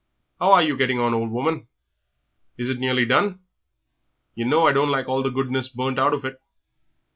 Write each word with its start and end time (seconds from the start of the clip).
How 0.39 0.53
are 0.53 0.63
you 0.63 0.77
getting 0.77 0.99
on, 0.99 1.13
old 1.13 1.29
woman 1.29 1.67
is 2.57 2.69
it 2.69 2.79
nearly 2.79 3.05
done? 3.05 3.39
Yer 4.33 4.45
know 4.47 4.65
I 4.67 4.73
don't 4.73 4.89
like 4.89 5.07
all 5.07 5.21
the 5.21 5.29
goodness 5.29 5.69
burnt 5.69 5.99
out 5.99 6.15
of 6.15 6.25
it." 6.25 6.41